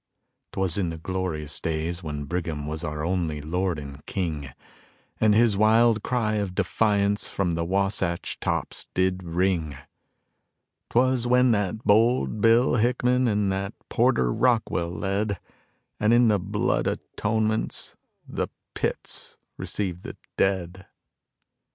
'Twas 0.53 0.79
in 0.79 0.89
the 0.89 0.97
glorious 0.97 1.59
days 1.61 2.01
when 2.01 2.23
Brigham 2.25 2.65
was 2.65 2.83
our 2.83 3.05
only 3.05 3.39
Lord 3.39 3.77
and 3.77 4.03
King, 4.07 4.49
And 5.19 5.35
his 5.35 5.55
wild 5.55 6.01
cry 6.01 6.37
of 6.37 6.55
defiance 6.55 7.29
from 7.29 7.53
the 7.53 7.63
Wasatch 7.63 8.39
tops 8.39 8.87
did 8.95 9.21
ring, 9.21 9.77
'Twas 10.89 11.27
when 11.27 11.51
that 11.51 11.83
bold 11.85 12.41
Bill 12.41 12.77
Hickman 12.77 13.27
and 13.27 13.51
that 13.51 13.75
Porter 13.89 14.33
Rockwell 14.33 14.89
led, 14.89 15.39
And 15.99 16.11
in 16.13 16.29
the 16.29 16.39
blood 16.39 16.87
atonements 16.87 17.95
the 18.27 18.47
pits 18.73 19.37
received 19.55 20.01
the 20.01 20.17
dead. 20.35 20.87